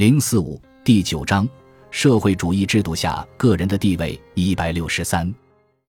[0.00, 1.46] 零四五第九章
[1.90, 5.30] 社会主义制度下个人的地位一百六十三。